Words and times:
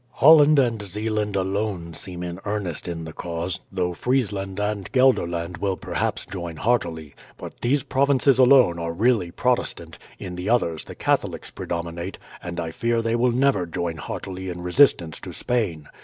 "Holland 0.13 0.57
and 0.57 0.81
Zeeland 0.81 1.35
alone 1.35 1.93
seem 1.93 2.23
in 2.23 2.39
earnest 2.43 2.87
in 2.87 3.05
the 3.05 3.13
cause, 3.13 3.59
though 3.71 3.93
Friesland 3.93 4.59
and 4.59 4.91
Guelderland 4.91 5.57
will 5.57 5.77
perhaps 5.77 6.25
join 6.25 6.55
heartily; 6.55 7.13
but 7.37 7.61
these 7.61 7.83
provinces 7.83 8.39
alone 8.39 8.79
are 8.79 8.93
really 8.93 9.29
Protestant, 9.29 9.99
in 10.17 10.37
the 10.37 10.49
other 10.49 10.75
the 10.83 10.95
Catholics 10.95 11.51
predominate, 11.51 12.17
and 12.41 12.59
I 12.59 12.71
fear 12.71 13.03
they 13.03 13.15
will 13.15 13.31
never 13.31 13.67
join 13.67 13.97
heartily 13.97 14.49
in 14.49 14.61
resistance 14.61 15.19
to 15.19 15.33
Spain. 15.33 15.87